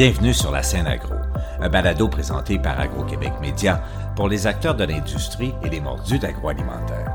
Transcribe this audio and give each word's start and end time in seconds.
Bienvenue 0.00 0.32
sur 0.32 0.50
la 0.50 0.62
scène 0.62 0.86
agro, 0.86 1.12
un 1.60 1.68
balado 1.68 2.08
présenté 2.08 2.58
par 2.58 2.80
Agro-Québec 2.80 3.34
Média 3.42 3.84
pour 4.16 4.30
les 4.30 4.46
acteurs 4.46 4.74
de 4.74 4.84
l'industrie 4.84 5.52
et 5.62 5.68
les 5.68 5.82
mordus 5.82 6.18
d'agroalimentaire. 6.18 7.12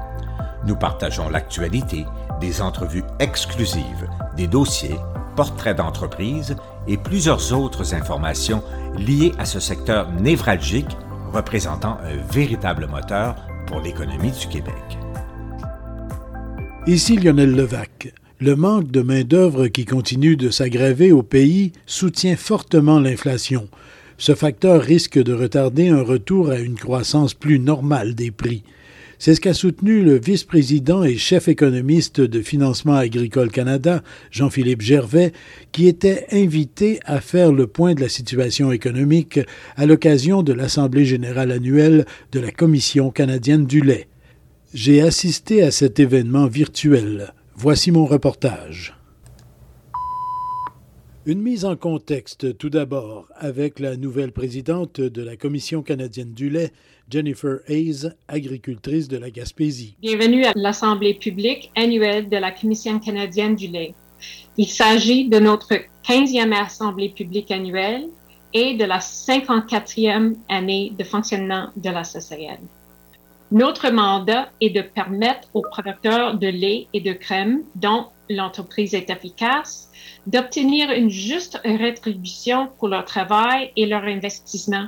Nous 0.68 0.76
partageons 0.76 1.28
l'actualité, 1.28 2.06
des 2.40 2.62
entrevues 2.62 3.04
exclusives, 3.18 4.08
des 4.38 4.46
dossiers, 4.46 5.00
portraits 5.36 5.76
d'entreprises 5.76 6.56
et 6.88 6.98
plusieurs 6.98 7.54
autres 7.54 7.96
informations 7.96 8.62
liées 8.96 9.34
à 9.40 9.46
ce 9.46 9.60
secteur 9.60 10.12
névralgique 10.12 10.96
représentant 11.34 11.98
un 12.04 12.18
véritable 12.32 12.86
moteur 12.86 13.36
pour 13.66 13.80
l'économie 13.80 14.30
du 14.30 14.46
Québec. 14.46 15.00
Ici 16.86 17.18
Lionel 17.18 17.56
Levac. 17.56 18.14
Le 18.42 18.58
manque 18.58 18.92
de 18.92 19.02
main-d'œuvre 19.02 19.68
qui 19.68 19.86
continue 19.86 20.36
de 20.36 20.50
s'aggraver 20.50 21.14
au 21.14 21.24
pays 21.24 21.72
soutient 21.86 22.36
fortement 22.36 23.00
l'inflation. 23.00 23.70
Ce 24.18 24.36
facteur 24.36 24.82
risque 24.82 25.18
de 25.18 25.32
retarder 25.32 25.88
un 25.88 26.02
retour 26.02 26.50
à 26.50 26.60
une 26.60 26.76
croissance 26.76 27.34
plus 27.34 27.60
normale 27.60 28.14
des 28.14 28.32
prix. 28.32 28.64
C'est 29.20 29.36
ce 29.36 29.40
qu'a 29.40 29.54
soutenu 29.54 30.02
le 30.02 30.20
vice-président 30.20 31.06
et 31.06 31.16
chef 31.16 31.48
économiste 31.48 32.20
de 32.20 32.42
Financement 32.42 32.96
agricole 32.96 33.52
Canada, 33.52 34.04
Jean-Philippe 34.32 34.82
Gervais, 34.82 35.32
qui 35.72 35.88
était 35.88 36.26
invité 36.34 37.00
à 37.06 37.22
faire 37.22 37.54
le 37.54 37.68
point 37.68 37.94
de 37.94 38.02
la 38.02 38.10
situation 38.10 38.74
économique 38.74 39.40
à 39.78 39.86
l'occasion 39.86 40.44
de 40.44 40.52
l'Assemblée 40.52 41.06
générale 41.06 41.54
annuelle 41.54 42.06
de 42.34 42.42
la 42.42 42.52
Commission 42.52 43.12
canadienne 43.12 43.66
du 43.66 43.80
lait. 43.80 44.10
J'ai 44.74 45.02
assisté 45.02 45.64
à 45.64 45.72
cet 45.72 46.02
événement 46.02 46.48
virtuel. 46.48 47.34
Voici 47.58 47.90
mon 47.90 48.06
reportage. 48.06 48.94
Une 51.26 51.42
mise 51.42 51.64
en 51.64 51.78
contexte 51.78 52.58
tout 52.58 52.70
d'abord 52.70 53.30
avec 53.34 53.80
la 53.80 53.96
nouvelle 53.96 54.34
présidente 54.34 55.00
de 55.00 55.22
la 55.22 55.38
Commission 55.38 55.82
canadienne 55.82 56.34
du 56.34 56.50
lait, 56.50 56.74
Jennifer 57.10 57.60
Hayes, 57.70 58.10
agricultrice 58.28 59.08
de 59.08 59.16
la 59.16 59.32
Gaspésie. 59.32 59.96
Bienvenue 60.02 60.44
à 60.44 60.52
l'Assemblée 60.54 61.14
publique 61.14 61.72
annuelle 61.78 62.28
de 62.28 62.36
la 62.36 62.52
Commission 62.52 63.00
canadienne 63.00 63.56
du 63.56 63.68
lait. 63.68 63.96
Il 64.58 64.68
s'agit 64.68 65.30
de 65.30 65.40
notre 65.40 65.76
15e 66.06 66.52
Assemblée 66.52 67.10
publique 67.10 67.52
annuelle 67.52 68.10
et 68.54 68.76
de 68.76 68.84
la 68.84 69.00
54e 69.00 70.36
année 70.50 70.92
de 71.00 71.06
fonctionnement 71.06 71.70
de 71.78 71.90
la 71.90 72.04
CCN. 72.04 72.60
Notre 73.52 73.92
mandat 73.92 74.50
est 74.60 74.72
de 74.72 74.82
permettre 74.82 75.50
aux 75.54 75.62
producteurs 75.62 76.38
de 76.38 76.48
lait 76.48 76.88
et 76.94 77.02
de 77.02 77.14
crème, 77.14 77.64
dont 77.76 78.08
l'entreprise 78.28 78.96
est 78.96 79.12
efficace, 79.12 79.90
d'obtenir 80.26 80.90
une 80.92 81.10
juste 81.10 81.60
rétribution 81.64 82.70
pour 82.80 82.88
leur 82.88 83.06
travail 83.06 83.72
et 83.76 83.86
leur 83.86 84.04
investissement 84.04 84.88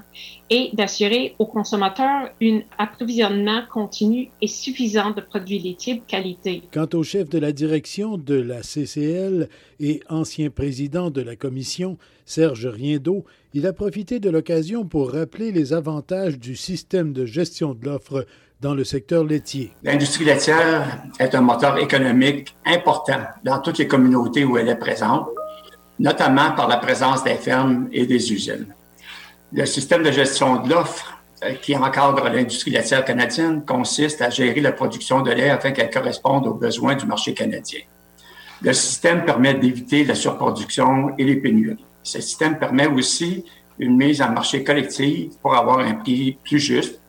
et 0.49 0.71
d'assurer 0.73 1.35
aux 1.37 1.45
consommateurs 1.45 2.29
un 2.41 2.61
approvisionnement 2.79 3.61
continu 3.71 4.29
et 4.41 4.47
suffisant 4.47 5.11
de 5.11 5.21
produits 5.21 5.59
laitiers 5.59 5.95
de 5.95 6.01
qualité. 6.07 6.63
Quant 6.71 6.87
au 6.93 7.03
chef 7.03 7.29
de 7.29 7.37
la 7.37 7.51
direction 7.51 8.17
de 8.17 8.35
la 8.35 8.63
CCL 8.63 9.49
et 9.79 9.99
ancien 10.09 10.49
président 10.49 11.11
de 11.11 11.21
la 11.21 11.35
commission, 11.35 11.97
Serge 12.25 12.65
Riendeau, 12.65 13.23
il 13.53 13.67
a 13.67 13.73
profité 13.73 14.19
de 14.19 14.29
l'occasion 14.29 14.85
pour 14.85 15.11
rappeler 15.11 15.51
les 15.51 15.73
avantages 15.73 16.39
du 16.39 16.55
système 16.55 17.13
de 17.13 17.25
gestion 17.25 17.73
de 17.73 17.85
l'offre 17.85 18.25
dans 18.59 18.73
le 18.73 18.83
secteur 18.83 19.23
laitier. 19.23 19.71
L'industrie 19.83 20.25
laitière 20.25 21.03
est 21.19 21.35
un 21.35 21.41
moteur 21.41 21.77
économique 21.77 22.55
important 22.65 23.21
dans 23.43 23.59
toutes 23.59 23.77
les 23.77 23.87
communautés 23.87 24.45
où 24.45 24.57
elle 24.57 24.69
est 24.69 24.75
présente, 24.75 25.27
notamment 25.99 26.51
par 26.51 26.67
la 26.67 26.77
présence 26.77 27.23
des 27.23 27.35
fermes 27.35 27.87
et 27.91 28.05
des 28.05 28.33
usines. 28.33 28.73
Le 29.53 29.65
système 29.65 30.03
de 30.03 30.11
gestion 30.11 30.61
de 30.61 30.69
l'offre 30.69 31.21
euh, 31.43 31.53
qui 31.53 31.75
encadre 31.75 32.23
l'industrie 32.29 32.71
laitière 32.71 33.05
canadienne 33.05 33.63
consiste 33.63 34.21
à 34.21 34.29
gérer 34.29 34.59
la 34.59 34.71
production 34.71 35.21
de 35.21 35.31
lait 35.31 35.49
afin 35.49 35.71
qu'elle 35.71 35.89
corresponde 35.89 36.47
aux 36.47 36.55
besoins 36.55 36.95
du 36.95 37.05
marché 37.05 37.33
canadien. 37.33 37.81
Le 38.61 38.73
système 38.73 39.23
permet 39.23 39.53
d'éviter 39.53 40.03
la 40.03 40.15
surproduction 40.15 41.15
et 41.17 41.23
les 41.23 41.35
pénuries. 41.35 41.85
Ce 42.01 42.19
système 42.19 42.57
permet 42.57 42.87
aussi 42.87 43.45
une 43.77 43.95
mise 43.95 44.21
en 44.21 44.31
marché 44.31 44.63
collective 44.63 45.33
pour 45.41 45.55
avoir 45.55 45.79
un 45.79 45.93
prix 45.93 46.39
plus 46.43 46.59
juste 46.59 46.99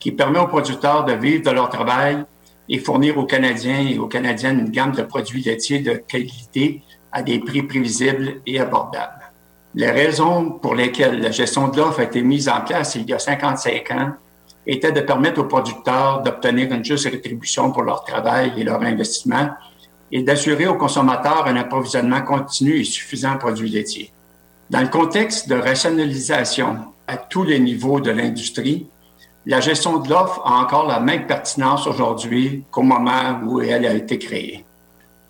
qui 0.00 0.12
permet 0.12 0.38
aux 0.38 0.48
producteurs 0.48 1.04
de 1.04 1.12
vivre 1.12 1.44
de 1.44 1.50
leur 1.50 1.68
travail 1.68 2.24
et 2.68 2.78
fournir 2.78 3.18
aux 3.18 3.26
Canadiens 3.26 3.86
et 3.86 3.98
aux 3.98 4.06
Canadiennes 4.06 4.58
une 4.60 4.70
gamme 4.70 4.92
de 4.92 5.02
produits 5.02 5.42
laitiers 5.42 5.80
de 5.80 5.92
qualité 5.92 6.82
à 7.12 7.22
des 7.22 7.38
prix 7.38 7.62
prévisibles 7.62 8.40
et 8.46 8.58
abordables. 8.58 9.32
Les 9.74 9.90
raisons 9.90 10.50
pour 10.50 10.74
lesquelles 10.74 11.20
la 11.20 11.30
gestion 11.30 11.68
de 11.68 11.76
l'offre 11.76 12.00
a 12.00 12.04
été 12.04 12.22
mise 12.22 12.48
en 12.48 12.60
place 12.62 12.96
il 12.96 13.08
y 13.08 13.12
a 13.12 13.18
55 13.18 13.90
ans 13.92 14.12
étaient 14.66 14.92
de 14.92 15.00
permettre 15.00 15.40
aux 15.40 15.44
producteurs 15.44 16.22
d'obtenir 16.22 16.72
une 16.72 16.84
juste 16.84 17.08
rétribution 17.08 17.70
pour 17.70 17.82
leur 17.82 18.04
travail 18.04 18.52
et 18.56 18.64
leur 18.64 18.82
investissement 18.82 19.50
et 20.12 20.22
d'assurer 20.22 20.66
aux 20.66 20.76
consommateurs 20.76 21.46
un 21.46 21.56
approvisionnement 21.56 22.22
continu 22.22 22.80
et 22.80 22.84
suffisant 22.84 23.32
en 23.32 23.38
produits 23.38 23.70
laitiers. 23.70 24.12
Dans 24.68 24.80
le 24.80 24.88
contexte 24.88 25.48
de 25.48 25.54
rationalisation 25.54 26.78
à 27.06 27.16
tous 27.16 27.44
les 27.44 27.58
niveaux 27.58 28.00
de 28.00 28.10
l'industrie, 28.10 28.86
la 29.46 29.60
gestion 29.60 29.98
de 29.98 30.10
l'offre 30.10 30.42
a 30.44 30.60
encore 30.60 30.86
la 30.86 31.00
même 31.00 31.26
pertinence 31.26 31.86
aujourd'hui 31.86 32.64
qu'au 32.70 32.82
moment 32.82 33.40
où 33.46 33.62
elle 33.62 33.86
a 33.86 33.94
été 33.94 34.18
créée. 34.18 34.66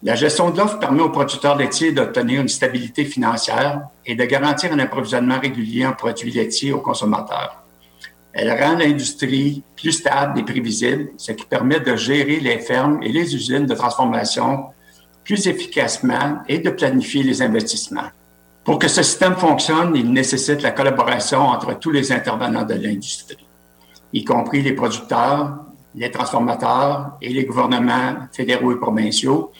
La 0.02 0.16
gestion 0.16 0.50
de 0.50 0.58
l'offre 0.58 0.80
permet 0.80 1.02
aux 1.02 1.10
producteurs 1.10 1.56
laitiers 1.56 1.92
d'obtenir 1.92 2.40
une 2.40 2.48
stabilité 2.48 3.04
financière 3.04 3.82
et 4.04 4.16
de 4.16 4.24
garantir 4.24 4.72
un 4.72 4.78
approvisionnement 4.80 5.38
régulier 5.38 5.86
en 5.86 5.92
produits 5.92 6.32
laitiers 6.32 6.72
aux 6.72 6.80
consommateurs. 6.80 7.62
Elle 8.32 8.50
rend 8.50 8.76
l'industrie 8.76 9.62
plus 9.76 9.92
stable 9.92 10.40
et 10.40 10.42
prévisible, 10.42 11.10
ce 11.16 11.32
qui 11.32 11.46
permet 11.46 11.78
de 11.78 11.94
gérer 11.94 12.40
les 12.40 12.58
fermes 12.58 13.00
et 13.02 13.12
les 13.12 13.34
usines 13.34 13.66
de 13.66 13.74
transformation 13.74 14.66
plus 15.22 15.46
efficacement 15.46 16.38
et 16.48 16.58
de 16.58 16.70
planifier 16.70 17.22
les 17.22 17.42
investissements. 17.42 18.10
Pour 18.64 18.78
que 18.78 18.88
ce 18.88 19.02
système 19.02 19.36
fonctionne, 19.36 19.94
il 19.94 20.12
nécessite 20.12 20.62
la 20.62 20.72
collaboration 20.72 21.40
entre 21.40 21.78
tous 21.78 21.90
les 21.92 22.10
intervenants 22.10 22.64
de 22.64 22.74
l'industrie 22.74 23.46
y 24.12 24.24
compris 24.24 24.62
les 24.62 24.72
producteurs, 24.72 25.56
les 25.94 26.10
transformateurs 26.10 27.12
et 27.20 27.30
les 27.30 27.44
gouvernements 27.44 28.28
fédéraux 28.32 28.72
et 28.72 28.76
provinciaux, 28.76 29.52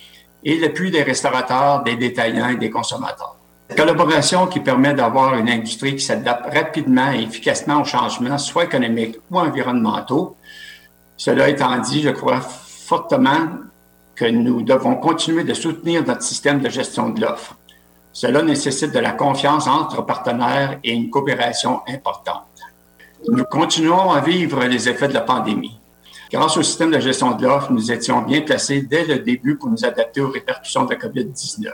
et 0.45 0.59
l'appui 0.59 0.91
des 0.91 1.03
restaurateurs, 1.03 1.83
des 1.83 1.97
détaillants 1.97 2.49
et 2.49 2.57
des 2.57 2.71
consommateurs. 2.71 3.37
Cette 3.69 3.79
collaboration 3.79 4.47
qui 4.47 4.61
permet 4.61 4.95
d'avoir 4.95 5.37
une 5.37 5.49
industrie 5.49 5.95
qui 5.95 6.05
s'adapte 6.05 6.53
rapidement 6.53 7.13
et 7.13 7.23
efficacement 7.23 7.83
aux 7.83 7.85
changements, 7.85 8.39
soit 8.39 8.65
économiques 8.65 9.17
ou 9.31 9.39
environnementaux. 9.39 10.37
Cela 11.17 11.49
étant 11.49 11.79
dit, 11.79 12.03
je 12.03 12.11
crois 12.11 12.41
fortement 12.41 13.49
que 14.17 14.25
nous 14.25 14.63
devons 14.63 14.97
continuer 14.97 15.45
de 15.45 15.55
soutenir 15.55 16.05
notre 16.05 16.23
système 16.23 16.61
de 16.61 16.69
gestion 16.69 17.11
de 17.11 17.21
l'offre. 17.21 17.57
Cela 18.13 18.43
nécessite 18.43 18.93
de 18.93 18.99
la 18.99 19.13
confiance 19.13 19.69
entre 19.69 20.05
partenaires 20.05 20.81
et 20.83 20.93
une 20.93 21.09
coopération 21.09 21.81
importante. 21.87 22.50
Nous 23.29 23.45
continuons 23.45 24.11
à 24.11 24.23
vivre 24.23 24.65
les 24.65 24.89
effets 24.89 25.09
de 25.09 25.13
la 25.13 25.21
pandémie. 25.21 25.79
Grâce 26.33 26.57
au 26.57 26.63
système 26.63 26.91
de 26.91 26.99
gestion 26.99 27.37
de 27.37 27.43
l'offre, 27.45 27.71
nous 27.71 27.93
étions 27.93 28.23
bien 28.23 28.41
placés 28.41 28.83
dès 28.83 29.05
le 29.05 29.19
début 29.19 29.57
pour 29.57 29.69
nous 29.69 29.85
adapter 29.85 30.23
aux 30.23 30.31
répercussions 30.31 30.87
de 30.87 30.95
la 30.95 30.97
COVID-19. 30.97 31.69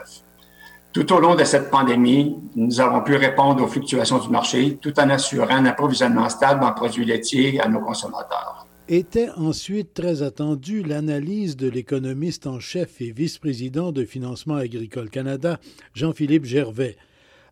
Tout 0.91 1.13
au 1.13 1.19
long 1.19 1.35
de 1.35 1.43
cette 1.45 1.69
pandémie, 1.69 2.35
nous 2.55 2.81
avons 2.81 3.01
pu 3.01 3.15
répondre 3.15 3.63
aux 3.63 3.67
fluctuations 3.67 4.19
du 4.19 4.29
marché 4.29 4.77
tout 4.81 4.99
en 4.99 5.09
assurant 5.09 5.55
un 5.55 5.65
approvisionnement 5.65 6.27
stable 6.27 6.65
en 6.65 6.73
produits 6.73 7.05
laitiers 7.05 7.61
à 7.61 7.69
nos 7.69 7.79
consommateurs. 7.79 8.67
Était 8.89 9.29
ensuite 9.37 9.93
très 9.93 10.23
attendue 10.23 10.83
l'analyse 10.83 11.55
de 11.55 11.69
l'économiste 11.69 12.47
en 12.47 12.59
chef 12.59 12.99
et 12.99 13.11
vice-président 13.11 13.91
de 13.91 14.03
Financement 14.03 14.55
agricole 14.55 15.09
Canada, 15.09 15.59
Jean-Philippe 15.93 16.45
Gervais, 16.45 16.97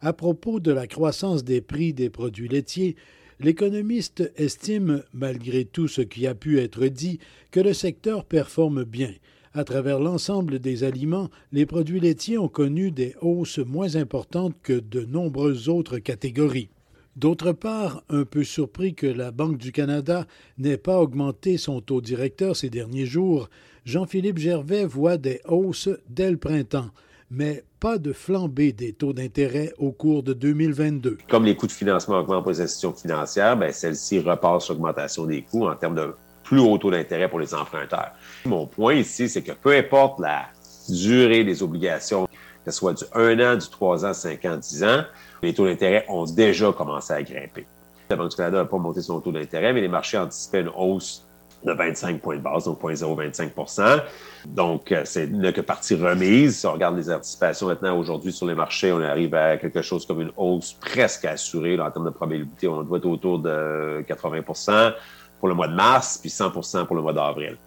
à 0.02 0.12
propos 0.12 0.60
de 0.60 0.72
la 0.72 0.88
croissance 0.88 1.44
des 1.44 1.62
prix 1.62 1.94
des 1.94 2.10
produits 2.10 2.50
laitiers 2.50 2.96
l'économiste 3.40 4.32
estime, 4.36 5.04
malgré 5.14 5.66
tout 5.66 5.88
ce 5.88 6.02
qui 6.02 6.28
a 6.28 6.36
pu 6.36 6.60
être 6.60 6.86
dit, 6.88 7.20
que 7.52 7.60
le 7.60 7.74
secteur 7.74 8.26
performe 8.26 8.84
bien. 8.84 9.14
À 9.54 9.64
travers 9.64 10.00
l'ensemble 10.00 10.60
des 10.60 10.84
aliments, 10.84 11.30
les 11.52 11.66
produits 11.66 12.00
laitiers 12.00 12.38
ont 12.38 12.50
connu 12.50 12.92
des 12.92 13.16
hausses 13.22 13.60
moins 13.60 13.96
importantes 13.96 14.56
que 14.62 14.74
de 14.74 15.06
nombreuses 15.06 15.70
autres 15.70 15.98
catégories. 16.00 16.70
D'autre 17.16 17.54
part, 17.54 18.04
un 18.10 18.26
peu 18.26 18.44
surpris 18.44 18.94
que 18.94 19.08
la 19.08 19.32
Banque 19.32 19.58
du 19.58 19.72
Canada 19.72 20.28
n'ait 20.58 20.78
pas 20.78 21.00
augmenté 21.00 21.58
son 21.58 21.80
taux 21.80 22.02
directeur 22.02 22.58
ces 22.58 22.70
derniers 22.70 23.06
jours, 23.06 23.50
Jean-Philippe 23.86 24.40
Gervais 24.40 24.84
voit 24.84 25.18
des 25.18 25.40
hausses 25.48 25.90
dès 26.10 26.30
le 26.30 26.38
printemps 26.38 26.90
mais 27.36 27.64
pas 27.80 27.98
de 27.98 28.14
flambée 28.14 28.72
des 28.72 28.94
taux 28.94 29.14
d'intérêt 29.14 29.74
au 29.78 29.92
cours 29.92 30.24
de 30.24 30.34
2022. 30.34 31.18
Comme 31.30 31.44
les 31.44 31.56
coûts 31.56 31.68
de 31.68 31.72
financement 31.72 32.20
augmentent 32.20 32.44
pour 32.44 32.52
les 32.52 32.62
institutions 32.62 32.94
financières, 32.94 33.58
ben, 33.58 33.72
celle-ci 33.72 34.20
repasse 34.20 34.70
l'augmentation 34.70 35.26
des 35.26 35.42
coûts 35.42 35.68
en 35.68 35.76
termes 35.76 35.96
de 35.96 36.16
plus 36.44 36.60
haut 36.60 36.78
taux 36.78 36.92
d'intérêt 36.92 37.30
pour 37.30 37.40
les 37.40 37.54
emprunteurs. 37.54 38.12
Mon 38.46 38.66
point 38.66 38.94
ici, 38.94 39.28
c'est 39.28 39.42
que 39.42 39.52
peu 39.52 39.76
importe 39.76 40.20
la 40.20 40.46
durée 40.88 41.44
des 41.44 41.62
obligations, 41.62 42.28
que 42.64 42.72
ce 42.72 42.78
soit 42.78 42.94
du 42.94 43.04
1 43.14 43.40
an, 43.40 43.58
du 43.58 43.68
3 43.68 44.06
ans, 44.06 44.14
5 44.14 44.46
ans, 44.46 44.58
10 44.58 44.84
ans, 44.84 45.04
les 45.44 45.54
taux 45.54 45.66
d'intérêt 45.66 46.06
ont 46.08 46.26
déjà 46.26 46.72
commencé 46.72 47.14
à 47.14 47.22
grimper. 47.22 47.68
La 48.10 48.16
Banque 48.16 48.30
du 48.30 48.36
Canada 48.38 48.58
n'a 48.60 48.66
pas 48.66 48.78
monté 48.78 49.02
son 49.02 49.20
taux 49.20 49.32
d'intérêt, 49.32 49.74
mais 49.74 49.82
les 49.82 49.88
marchés 49.88 50.18
anticipaient 50.18 50.62
une 50.62 50.72
hausse 50.76 51.25
de 51.66 51.74
25 51.74 52.22
points 52.22 52.38
de 52.38 52.42
base, 52.42 52.66
donc 52.66 52.82
0,025% 52.82 54.02
Donc, 54.46 54.92
euh, 54.92 55.02
c'est 55.04 55.28
que 55.28 55.62
partie 55.62 55.96
remise. 55.96 56.60
Si 56.60 56.68
on 56.68 56.74
regarde 56.74 56.96
les 56.96 57.12
anticipations 57.12 57.68
maintenant, 57.68 57.98
aujourd'hui, 57.98 58.32
sur 58.32 58.46
les 58.46 58.56
marchés, 58.56 58.92
on 58.92 59.02
arrive 59.02 59.34
à 59.34 59.58
quelque 59.58 59.82
chose 59.82 60.06
comme 60.06 60.22
une 60.22 60.32
hausse 60.38 60.74
presque 60.74 61.26
assurée 61.26 61.80
en 61.80 61.90
termes 61.90 62.06
de 62.06 62.12
probabilité. 62.12 62.68
On 62.68 62.84
doit 62.84 63.00
être 63.00 63.08
autour 63.08 63.40
de 63.40 64.04
80% 64.08 64.94
pour 65.40 65.50
le 65.50 65.56
mois 65.56 65.68
de 65.68 65.76
mars, 65.76 66.20
puis 66.20 66.30
100% 66.30 66.86
pour 66.86 66.96
le 66.96 67.02
mois 67.02 67.14
d'avril. 67.14 67.58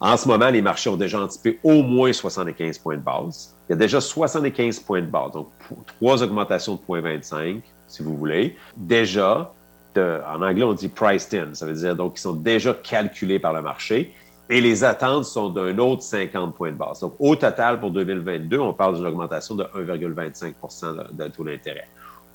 En 0.00 0.16
ce 0.16 0.28
moment, 0.28 0.50
les 0.50 0.60
marchés 0.60 0.90
ont 0.90 0.96
déjà 0.96 1.20
anticipé 1.20 1.58
au 1.62 1.82
moins 1.82 2.12
75 2.12 2.78
points 2.78 2.96
de 2.96 3.02
base. 3.02 3.56
Il 3.68 3.72
y 3.72 3.74
a 3.74 3.76
déjà 3.76 4.00
75 4.00 4.80
points 4.80 5.00
de 5.00 5.06
base, 5.06 5.32
donc 5.32 5.48
trois 5.86 6.22
augmentations 6.22 6.74
de 6.74 6.80
0,25, 6.80 7.62
si 7.86 8.02
vous 8.02 8.16
voulez. 8.16 8.56
Déjà, 8.76 9.52
en 9.98 10.42
anglais, 10.42 10.64
on 10.64 10.72
dit 10.72 10.88
priced 10.88 11.34
in. 11.34 11.54
Ça 11.54 11.66
veut 11.66 11.74
dire 11.74 11.96
donc 11.96 12.14
qu'ils 12.14 12.22
sont 12.22 12.34
déjà 12.34 12.74
calculés 12.74 13.38
par 13.38 13.52
le 13.52 13.62
marché. 13.62 14.14
Et 14.50 14.60
les 14.60 14.84
attentes 14.84 15.24
sont 15.24 15.48
d'un 15.48 15.78
autre 15.78 16.02
50 16.02 16.54
points 16.54 16.70
de 16.70 16.76
base. 16.76 17.00
Donc, 17.00 17.14
au 17.18 17.34
total, 17.34 17.80
pour 17.80 17.90
2022, 17.90 18.58
on 18.58 18.74
parle 18.74 18.96
d'une 18.96 19.06
augmentation 19.06 19.54
de 19.54 19.64
1,25% 19.64 21.14
de, 21.16 21.28
taux 21.28 21.44
d'intérêt. 21.44 21.88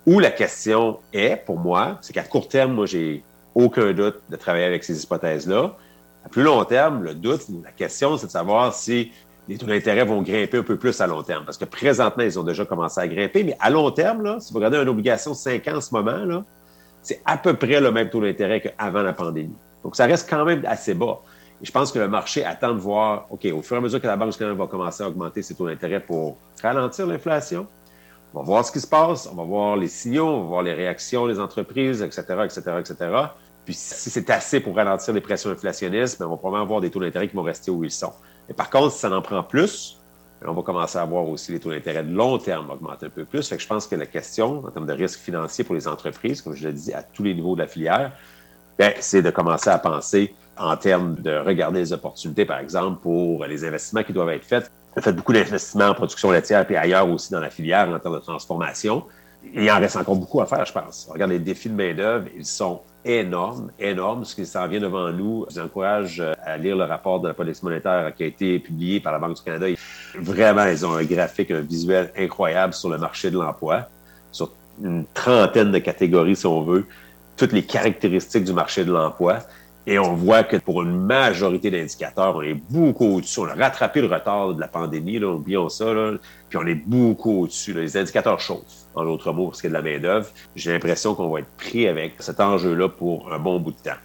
Où 0.07 0.19
la 0.19 0.31
question 0.31 0.99
est, 1.13 1.35
pour 1.45 1.59
moi, 1.59 1.99
c'est 2.01 2.13
qu'à 2.13 2.23
court 2.23 2.47
terme, 2.47 2.73
moi, 2.73 2.87
j'ai 2.87 3.23
aucun 3.53 3.93
doute 3.93 4.21
de 4.27 4.35
travailler 4.37 4.65
avec 4.65 4.83
ces 4.83 5.03
hypothèses-là. 5.03 5.75
À 6.25 6.29
plus 6.29 6.41
long 6.41 6.63
terme, 6.65 7.03
le 7.03 7.13
doute, 7.13 7.45
la 7.63 7.71
question, 7.71 8.17
c'est 8.17 8.25
de 8.25 8.31
savoir 8.31 8.73
si 8.73 9.11
les 9.47 9.57
taux 9.57 9.67
d'intérêt 9.67 10.03
vont 10.03 10.21
grimper 10.23 10.57
un 10.57 10.63
peu 10.63 10.77
plus 10.77 10.99
à 11.01 11.07
long 11.07 11.21
terme. 11.21 11.45
Parce 11.45 11.57
que 11.57 11.65
présentement, 11.65 12.23
ils 12.23 12.39
ont 12.39 12.43
déjà 12.43 12.65
commencé 12.65 12.99
à 12.99 13.07
grimper, 13.07 13.43
mais 13.43 13.55
à 13.59 13.69
long 13.69 13.91
terme, 13.91 14.23
là, 14.23 14.39
si 14.39 14.51
vous 14.51 14.57
regardez 14.57 14.77
une 14.77 14.89
obligation 14.89 15.35
5 15.35 15.67
ans 15.67 15.77
en 15.77 15.81
ce 15.81 15.93
moment, 15.93 16.25
là, 16.25 16.43
c'est 17.01 17.21
à 17.25 17.37
peu 17.37 17.53
près 17.53 17.79
le 17.79 17.91
même 17.91 18.09
taux 18.09 18.21
d'intérêt 18.21 18.61
qu'avant 18.61 19.01
la 19.01 19.13
pandémie. 19.13 19.55
Donc, 19.83 19.95
ça 19.95 20.05
reste 20.05 20.29
quand 20.29 20.45
même 20.45 20.63
assez 20.65 20.93
bas. 20.93 21.21
Et 21.61 21.65
je 21.65 21.71
pense 21.71 21.91
que 21.91 21.99
le 21.99 22.07
marché 22.07 22.43
attend 22.45 22.73
de 22.73 22.79
voir, 22.79 23.27
OK, 23.29 23.45
au 23.45 23.61
fur 23.61 23.75
et 23.75 23.79
à 23.79 23.81
mesure 23.81 24.01
que 24.01 24.07
la 24.07 24.15
Banque 24.15 24.31
du 24.31 24.37
Canada 24.37 24.57
va 24.57 24.67
commencer 24.67 25.03
à 25.03 25.07
augmenter 25.09 25.41
ses 25.41 25.55
taux 25.55 25.67
d'intérêt 25.67 25.99
pour 25.99 26.37
ralentir 26.61 27.05
l'inflation, 27.07 27.67
on 28.33 28.39
va 28.39 28.45
voir 28.45 28.65
ce 28.65 28.71
qui 28.71 28.79
se 28.79 28.87
passe, 28.87 29.27
on 29.31 29.35
va 29.35 29.43
voir 29.43 29.75
les 29.75 29.87
signaux, 29.87 30.27
on 30.27 30.41
va 30.43 30.47
voir 30.47 30.63
les 30.63 30.73
réactions 30.73 31.27
des 31.27 31.39
entreprises, 31.39 32.01
etc., 32.01 32.23
etc., 32.45 32.61
etc. 32.79 32.95
Puis 33.65 33.73
si 33.73 34.09
c'est 34.09 34.29
assez 34.29 34.59
pour 34.59 34.75
ralentir 34.75 35.13
les 35.13 35.21
pressions 35.21 35.49
inflationnistes, 35.49 36.19
ben, 36.19 36.27
on 36.27 36.31
va 36.31 36.37
probablement 36.37 36.63
avoir 36.63 36.81
des 36.81 36.89
taux 36.89 36.99
d'intérêt 36.99 37.27
qui 37.27 37.35
vont 37.35 37.43
rester 37.43 37.71
où 37.71 37.83
ils 37.83 37.91
sont. 37.91 38.13
Mais 38.47 38.53
par 38.53 38.69
contre, 38.69 38.93
si 38.93 38.99
ça 38.99 39.11
en 39.11 39.21
prend 39.21 39.43
plus, 39.43 39.98
on 40.45 40.53
va 40.53 40.61
commencer 40.61 40.97
à 40.97 41.05
voir 41.05 41.27
aussi 41.27 41.51
les 41.51 41.59
taux 41.59 41.71
d'intérêt 41.71 42.03
de 42.03 42.13
long 42.13 42.37
terme 42.37 42.69
augmenter 42.69 43.07
un 43.07 43.09
peu 43.09 43.25
plus. 43.25 43.47
Fait 43.47 43.59
je 43.59 43.67
pense 43.67 43.87
que 43.87 43.95
la 43.95 44.05
question, 44.05 44.63
en 44.65 44.71
termes 44.71 44.87
de 44.87 44.93
risque 44.93 45.19
financier 45.19 45.63
pour 45.63 45.75
les 45.75 45.87
entreprises, 45.87 46.41
comme 46.41 46.55
je 46.55 46.67
l'ai 46.67 46.73
dit, 46.73 46.93
à 46.93 47.03
tous 47.03 47.23
les 47.23 47.33
niveaux 47.33 47.55
de 47.55 47.61
la 47.61 47.67
filière, 47.67 48.13
ben, 48.77 48.93
c'est 48.99 49.21
de 49.21 49.29
commencer 49.29 49.69
à 49.69 49.77
penser 49.77 50.33
en 50.57 50.75
termes 50.77 51.15
de 51.15 51.37
regarder 51.37 51.79
les 51.79 51.93
opportunités, 51.93 52.45
par 52.45 52.59
exemple, 52.59 53.01
pour 53.01 53.45
les 53.45 53.65
investissements 53.65 54.03
qui 54.03 54.13
doivent 54.13 54.29
être 54.29 54.45
faits. 54.45 54.71
On 54.95 55.01
fait 55.01 55.13
beaucoup 55.13 55.33
d'investissements 55.33 55.87
en 55.87 55.93
production 55.93 56.31
laitière 56.31 56.69
et 56.69 56.77
ailleurs 56.77 57.09
aussi 57.09 57.31
dans 57.31 57.39
la 57.39 57.49
filière 57.49 57.89
en 57.89 57.99
termes 57.99 58.15
de 58.15 58.21
transformation. 58.21 59.05
il 59.53 59.69
en 59.69 59.79
reste 59.79 59.97
encore 59.97 60.15
beaucoup 60.15 60.41
à 60.41 60.45
faire, 60.45 60.65
je 60.65 60.73
pense. 60.73 61.07
On 61.09 61.13
regarde 61.13 61.31
les 61.31 61.39
défis 61.39 61.69
de 61.69 61.75
main-d'œuvre, 61.75 62.27
ils 62.35 62.45
sont 62.45 62.81
énorme, 63.05 63.71
énorme. 63.79 64.25
Ce 64.25 64.35
qui 64.35 64.45
s'en 64.45 64.67
vient 64.67 64.79
devant 64.79 65.11
nous, 65.11 65.45
je 65.49 65.59
vous 65.59 65.65
encourage 65.65 66.19
euh, 66.19 66.33
à 66.43 66.57
lire 66.57 66.75
le 66.75 66.83
rapport 66.83 67.19
de 67.19 67.27
la 67.27 67.33
police 67.33 67.63
monétaire 67.63 68.13
qui 68.15 68.23
a 68.23 68.25
été 68.25 68.59
publié 68.59 68.99
par 68.99 69.13
la 69.13 69.19
Banque 69.19 69.37
du 69.37 69.41
Canada. 69.41 69.67
Vraiment, 70.15 70.65
ils 70.65 70.85
ont 70.85 70.93
un 70.93 71.03
graphique, 71.03 71.51
un 71.51 71.61
visuel 71.61 72.11
incroyable 72.17 72.73
sur 72.73 72.89
le 72.89 72.97
marché 72.97 73.31
de 73.31 73.37
l'emploi, 73.37 73.87
sur 74.31 74.51
une 74.83 75.05
trentaine 75.13 75.71
de 75.71 75.79
catégories, 75.79 76.35
si 76.35 76.45
on 76.45 76.61
veut, 76.61 76.85
toutes 77.37 77.53
les 77.53 77.63
caractéristiques 77.63 78.43
du 78.43 78.53
marché 78.53 78.83
de 78.83 78.91
l'emploi. 78.91 79.39
Et 79.89 79.97
on 79.97 80.13
voit 80.13 80.43
que 80.43 80.55
pour 80.55 80.83
une 80.83 80.95
majorité 80.95 81.71
d'indicateurs, 81.71 82.35
on 82.35 82.43
est 82.43 82.53
beaucoup 82.53 83.15
au-dessus. 83.15 83.39
On 83.39 83.47
a 83.47 83.55
rattrapé 83.55 84.01
le 84.01 84.05
retard 84.05 84.53
de 84.53 84.61
la 84.61 84.67
pandémie, 84.67 85.17
là, 85.17 85.29
oublions 85.29 85.67
ça, 85.67 85.91
là, 85.91 86.11
puis 86.47 86.59
on 86.61 86.67
est 86.67 86.75
beaucoup 86.75 87.41
au-dessus. 87.41 87.73
Les 87.73 87.97
indicateurs 87.97 88.39
chauffent, 88.39 88.85
en 88.93 89.03
d'autres 89.03 89.31
mots, 89.31 89.45
pour 89.45 89.55
ce 89.55 89.61
qui 89.61 89.65
est 89.65 89.71
de 89.71 89.73
la 89.73 89.81
main-d'œuvre. 89.81 90.27
J'ai 90.55 90.71
l'impression 90.73 91.15
qu'on 91.15 91.29
va 91.29 91.39
être 91.39 91.49
pris 91.57 91.87
avec 91.87 92.13
cet 92.19 92.39
enjeu-là 92.39 92.87
pour 92.87 93.33
un 93.33 93.39
bon 93.39 93.59
bout 93.59 93.71
de 93.71 93.77
temps. 93.77 93.97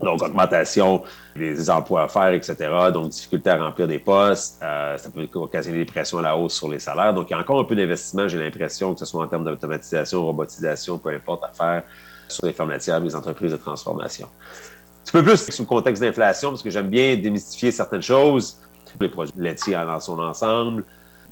Donc, 0.00 0.20
augmentation 0.22 1.04
des 1.36 1.70
emplois 1.70 2.02
à 2.02 2.08
faire, 2.08 2.32
etc. 2.32 2.56
Donc, 2.92 3.10
difficulté 3.10 3.50
à 3.50 3.64
remplir 3.64 3.86
des 3.86 4.00
postes. 4.00 4.60
Euh, 4.60 4.98
ça 4.98 5.08
peut 5.08 5.28
occasionner 5.34 5.78
des 5.78 5.84
pressions 5.84 6.18
à 6.18 6.22
la 6.22 6.36
hausse 6.36 6.54
sur 6.54 6.68
les 6.68 6.80
salaires. 6.80 7.14
Donc, 7.14 7.30
il 7.30 7.34
y 7.34 7.36
a 7.36 7.38
encore 7.38 7.60
un 7.60 7.64
peu 7.64 7.76
d'investissement, 7.76 8.26
j'ai 8.26 8.40
l'impression, 8.40 8.92
que 8.92 8.98
ce 8.98 9.06
soit 9.06 9.22
en 9.22 9.28
termes 9.28 9.44
d'automatisation, 9.44 10.26
robotisation, 10.26 10.98
peu 10.98 11.10
importe, 11.10 11.44
à 11.44 11.52
faire 11.52 11.84
sur 12.26 12.44
les 12.44 12.52
fermes 12.52 12.72
les 12.72 13.14
entreprises 13.14 13.52
de 13.52 13.56
transformation 13.56 14.26
petit 15.04 15.12
peu 15.12 15.22
plus 15.22 15.36
sous 15.50 15.62
le 15.62 15.68
contexte 15.68 16.02
d'inflation, 16.02 16.50
parce 16.50 16.62
que 16.62 16.70
j'aime 16.70 16.88
bien 16.88 17.16
démystifier 17.16 17.70
certaines 17.70 18.02
choses. 18.02 18.58
Les 19.00 19.08
produits 19.08 19.32
laitiers 19.36 19.72
dans 19.72 20.00
son 20.00 20.18
ensemble, 20.18 20.84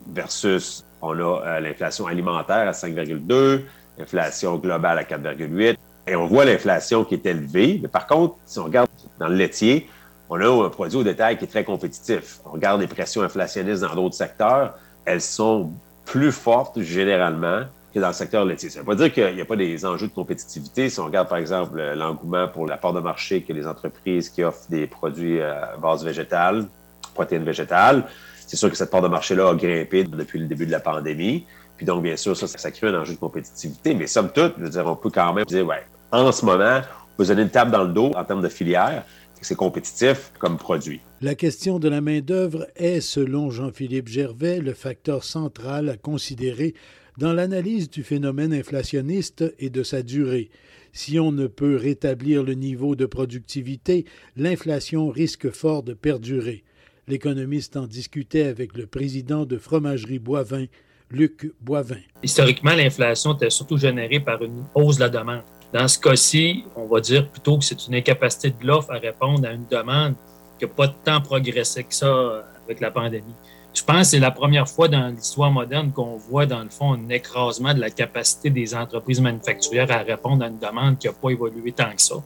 versus 0.09 0.85
on 1.03 1.13
a 1.19 1.43
euh, 1.47 1.61
l'inflation 1.61 2.07
alimentaire 2.07 2.69
à 2.69 2.73
5,2, 2.73 3.63
l'inflation 3.99 4.57
globale 4.57 4.99
à 4.99 5.05
4,8. 5.05 5.77
Et 6.07 6.17
on 6.17 6.27
voit 6.27 6.45
l'inflation 6.45 7.05
qui 7.05 7.15
est 7.15 7.27
élevée. 7.27 7.79
Mais 7.83 7.89
par 7.89 8.07
contre, 8.07 8.37
si 8.47 8.59
on 8.59 8.65
regarde 8.65 8.89
dans 9.19 9.29
le 9.29 9.35
laitier, 9.35 9.89
on 10.31 10.41
a 10.41 10.67
un 10.67 10.71
produit 10.71 10.99
au 10.99 11.05
détail 11.05 11.37
qui 11.37 11.45
est 11.45 11.49
très 11.49 11.65
compétitif. 11.65 12.41
On 12.47 12.53
regarde 12.53 12.81
les 12.81 12.87
pressions 12.87 13.23
inflationnistes 13.23 13.83
dans 13.83 13.95
d'autres 13.95 14.15
secteurs, 14.15 14.75
elles 15.05 15.21
sont 15.21 15.73
plus 16.05 16.33
fortes 16.33 16.81
généralement 16.81 17.65
que 17.93 18.01
dans 18.01 18.09
le 18.09 18.13
secteur 18.13 18.45
laitier. 18.45 18.71
Ça 18.71 18.81
ne 18.81 18.85
veut 18.85 18.87
pas 18.89 18.95
dire 18.95 19.13
qu'il 19.13 19.35
n'y 19.35 19.41
a 19.41 19.45
pas 19.45 19.57
des 19.57 19.85
enjeux 19.85 20.09
de 20.09 20.13
compétitivité. 20.13 20.89
Si 20.89 21.01
on 21.01 21.07
regarde, 21.07 21.29
par 21.29 21.39
exemple, 21.39 21.81
l'engouement 21.95 22.49
pour 22.49 22.67
la 22.67 22.77
part 22.77 22.93
de 22.93 23.01
marché 23.01 23.43
que 23.43 23.53
les 23.53 23.67
entreprises 23.67 24.29
qui 24.29 24.45
offrent 24.45 24.69
des 24.71 24.87
produits 24.87 25.41
à 25.41 25.77
base 25.81 26.05
végétale, 26.05 26.67
protéines 27.15 27.45
végétales, 27.45 28.05
c'est 28.47 28.57
sûr 28.57 28.71
que 28.71 28.77
cette 28.77 28.91
part 28.91 29.03
de 29.03 29.09
marché-là 29.09 29.51
a 29.51 29.55
grimpé 29.55 30.05
depuis 30.05 30.39
le 30.39 30.47
début 30.47 30.67
de 30.67 30.73
la 30.73 30.81
pandémie. 30.81 31.47
Puis 31.77 31.87
donc, 31.87 32.03
bien 32.03 32.17
sûr, 32.17 32.37
ça, 32.37 32.47
ça 32.47 32.71
crée 32.71 32.89
un 32.89 33.01
enjeu 33.01 33.15
de 33.15 33.19
compétitivité. 33.19 33.95
Mais 33.95 34.07
somme 34.07 34.31
toute, 34.31 34.55
je 34.59 34.65
veux 34.65 34.71
dire, 34.71 34.87
on 34.87 34.97
peut 34.97 35.11
quand 35.11 35.33
même 35.33 35.45
dire, 35.47 35.67
ouais, 35.67 35.85
en 36.13 36.31
ce 36.33 36.45
moment, 36.45 36.81
vous 37.19 37.25
donner 37.27 37.43
une 37.43 37.51
table 37.51 37.71
dans 37.71 37.85
le 37.85 37.93
dos 37.93 38.13
en 38.17 38.25
termes 38.25 38.43
de 38.43 38.49
filière, 38.49 39.05
c'est 39.41 39.55
compétitif 39.55 40.33
comme 40.39 40.57
produit. 40.59 41.01
La 41.21 41.35
question 41.35 41.79
de 41.79 41.89
la 41.89 42.01
main-d'œuvre 42.01 42.67
est, 42.77 43.01
selon 43.01 43.51
Jean-Philippe 43.51 44.09
Gervais, 44.09 44.59
le 44.59 44.75
facteur 44.75 45.25
central 45.25 45.89
à 45.89 45.97
considérer 45.97 46.75
dans 47.21 47.35
l'analyse 47.35 47.91
du 47.91 48.03
phénomène 48.03 48.55
inflationniste 48.55 49.45
et 49.59 49.69
de 49.69 49.83
sa 49.83 50.03
durée. 50.03 50.49
Si 50.93 51.21
on 51.21 51.33
ne 51.33 51.47
peut 51.47 51.77
rétablir 51.77 52.43
le 52.43 52.55
niveau 52.55 52.97
de 52.97 53.05
productivité, 53.05 54.07
l'inflation 54.37 55.11
risque 55.11 55.51
fort 55.51 55.83
de 55.83 55.93
perdurer. 55.93 56.65
L'économiste 57.09 57.77
en 57.77 57.87
discutait 57.87 58.45
avec 58.45 58.75
le 58.75 58.87
président 58.87 59.45
de 59.45 59.59
Fromagerie 59.59 60.19
Boivin, 60.19 60.65
Luc 61.11 61.53
Boivin. 61.61 62.01
Historiquement, 62.23 62.75
l'inflation 62.75 63.35
était 63.35 63.51
surtout 63.51 63.77
générée 63.77 64.21
par 64.21 64.43
une 64.43 64.65
hausse 64.75 64.97
de 64.97 65.03
la 65.03 65.11
demande. 65.11 65.43
Dans 65.75 65.89
ce 65.89 65.99
cas-ci, 65.99 66.65
on 66.75 66.87
va 66.87 67.01
dire 67.01 67.31
plutôt 67.31 67.59
que 67.59 67.65
c'est 67.65 67.87
une 67.87 67.97
incapacité 67.97 68.51
de 68.51 68.67
l'offre 68.67 68.93
à 68.93 68.99
répondre 68.99 69.47
à 69.47 69.53
une 69.53 69.67
demande 69.71 70.15
qui 70.59 70.65
n'a 70.65 70.71
pas 70.71 70.89
tant 70.89 71.21
progressé 71.21 71.85
que 71.85 71.95
ça 71.95 72.47
avec 72.65 72.81
la 72.81 72.91
pandémie. 72.91 73.35
Je 73.73 73.85
pense 73.85 73.99
que 73.99 74.05
c'est 74.05 74.19
la 74.19 74.33
première 74.33 74.69
fois 74.69 74.89
dans 74.89 75.09
l'histoire 75.09 75.51
moderne 75.51 75.93
qu'on 75.93 76.17
voit, 76.17 76.45
dans 76.45 76.63
le 76.63 76.69
fond, 76.71 76.93
un 76.95 77.09
écrasement 77.09 77.73
de 77.73 77.81
la 77.81 77.91
capacité 77.91 78.51
des 78.51 78.75
entreprises 78.75 79.21
manufacturières 79.21 79.91
à 79.93 79.99
répondre 79.99 80.45
à 80.45 80.49
une 80.49 80.59
demande 80.59 80.99
qui 80.99 81.07
n'a 81.07 81.13
pas 81.13 81.31
évolué 81.31 81.71
tant 81.71 81.93
que 81.95 82.03
ça. 82.03 82.17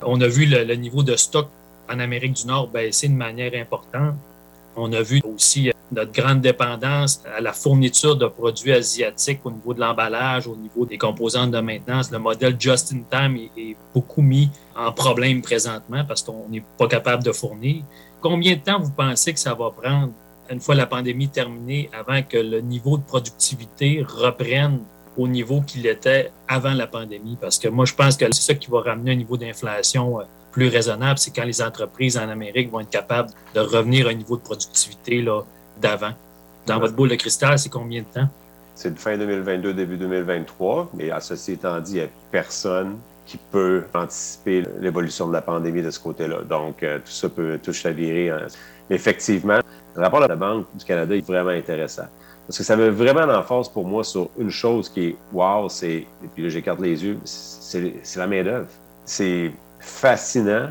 On 0.00 0.20
a 0.20 0.26
vu 0.26 0.46
le, 0.46 0.74
niveau 0.74 1.02
de 1.02 1.14
stock 1.16 1.48
en 1.92 1.98
Amérique 1.98 2.32
du 2.32 2.46
Nord 2.46 2.68
baisser 2.68 3.08
de 3.08 3.14
manière 3.14 3.52
importante. 3.54 4.14
On 4.76 4.92
a 4.92 5.02
vu 5.02 5.20
aussi 5.24 5.68
euh, 5.68 5.72
notre 5.92 6.10
grande 6.10 6.40
dépendance 6.40 7.22
à 7.36 7.40
la 7.40 7.52
fourniture 7.52 8.16
de 8.16 8.26
produits 8.26 8.72
asiatiques 8.72 9.40
au 9.44 9.50
niveau 9.50 9.74
de 9.74 9.80
l'emballage, 9.80 10.48
au 10.48 10.56
niveau 10.56 10.84
des 10.86 10.98
composantes 10.98 11.50
de 11.50 11.60
maintenance. 11.60 12.10
Le 12.10 12.18
modèle 12.18 12.56
just-in-time 12.58 13.36
est 13.56 13.76
beaucoup 13.94 14.22
mis 14.22 14.50
en 14.74 14.90
problème 14.90 15.42
présentement 15.42 16.04
parce 16.04 16.22
qu'on 16.22 16.48
n'est 16.48 16.64
pas 16.78 16.88
capable 16.88 17.22
de 17.22 17.30
fournir. 17.30 17.84
Combien 18.20 18.56
de 18.56 18.60
temps 18.60 18.80
vous 18.80 18.90
pensez 18.90 19.32
que 19.32 19.38
ça 19.38 19.54
va 19.54 19.70
prendre 19.70 20.12
une 20.50 20.60
fois 20.60 20.74
la 20.74 20.86
pandémie 20.86 21.28
terminée, 21.28 21.90
avant 21.92 22.22
que 22.22 22.36
le 22.36 22.60
niveau 22.60 22.98
de 22.98 23.02
productivité 23.02 24.04
reprenne 24.06 24.80
au 25.16 25.28
niveau 25.28 25.60
qu'il 25.60 25.86
était 25.86 26.32
avant 26.48 26.74
la 26.74 26.86
pandémie. 26.86 27.38
Parce 27.40 27.58
que 27.58 27.68
moi, 27.68 27.84
je 27.84 27.94
pense 27.94 28.16
que 28.16 28.26
c'est 28.32 28.42
ça 28.42 28.54
qui 28.54 28.70
va 28.70 28.80
ramener 28.80 29.12
un 29.12 29.16
niveau 29.16 29.36
d'inflation 29.36 30.20
euh, 30.20 30.24
plus 30.54 30.68
raisonnable, 30.68 31.18
c'est 31.18 31.34
quand 31.34 31.44
les 31.44 31.60
entreprises 31.60 32.16
en 32.16 32.28
Amérique 32.28 32.70
vont 32.70 32.78
être 32.78 32.90
capables 32.90 33.30
de 33.54 33.60
revenir 33.60 34.06
à 34.06 34.10
un 34.10 34.14
niveau 34.14 34.36
de 34.36 34.42
productivité 34.42 35.24
d'avant. 35.80 36.12
Dans 36.66 36.78
votre 36.78 36.94
boule 36.94 37.08
de 37.08 37.16
cristal, 37.16 37.58
c'est 37.58 37.68
combien 37.70 38.02
de 38.02 38.06
temps? 38.06 38.28
C'est 38.76 38.96
fin 38.96 39.18
2022, 39.18 39.74
début 39.74 39.96
2023. 39.96 40.92
Mais 40.94 41.10
à 41.10 41.20
ceci 41.20 41.52
étant 41.52 41.80
dit, 41.80 41.94
il 41.94 41.96
n'y 41.96 42.02
a 42.02 42.08
personne 42.30 42.98
qui 43.26 43.38
peut 43.50 43.84
anticiper 43.94 44.62
l'évolution 44.80 45.26
de 45.26 45.32
la 45.32 45.42
pandémie 45.42 45.82
de 45.82 45.90
ce 45.90 45.98
côté-là. 45.98 46.42
Donc, 46.42 46.82
euh, 46.82 46.98
tout 46.98 47.10
ça 47.10 47.28
peut 47.28 47.58
tout 47.60 47.72
chavirer. 47.72 48.30
Hein. 48.30 48.46
Effectivement, 48.90 49.58
le 49.96 50.02
rapport 50.02 50.20
de 50.20 50.26
la 50.26 50.36
Banque 50.36 50.66
du 50.74 50.84
Canada 50.84 51.14
est 51.14 51.26
vraiment 51.26 51.50
intéressant. 51.50 52.06
Parce 52.46 52.58
que 52.58 52.64
ça 52.64 52.76
met 52.76 52.90
vraiment 52.90 53.24
l'emphase 53.24 53.68
pour 53.68 53.86
moi 53.86 54.04
sur 54.04 54.28
une 54.38 54.50
chose 54.50 54.88
qui 54.88 55.06
est 55.06 55.16
wow, 55.32 55.68
c'est, 55.68 56.06
et 56.22 56.28
puis 56.34 56.42
là 56.42 56.48
j'écarte 56.50 56.80
les 56.80 57.02
yeux, 57.02 57.18
c'est, 57.24 57.94
la 58.16 58.26
main-d'œuvre. 58.26 58.66
C'est 59.06 59.50
fascinant 59.80 60.68